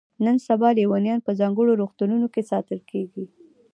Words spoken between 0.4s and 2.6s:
سبا لیونیان په ځانګړو روغتونونو کې